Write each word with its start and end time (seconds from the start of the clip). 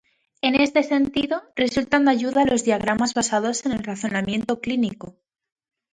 En 0.41 0.55
este 0.55 0.81
sentido, 0.81 1.43
resultan 1.55 2.05
de 2.05 2.09
ayuda 2.09 2.43
los 2.47 2.63
diagramas 2.63 3.13
basados 3.13 3.63
en 3.67 3.71
el 3.73 3.83
razonamiento 3.83 4.59
clínico. 4.59 5.19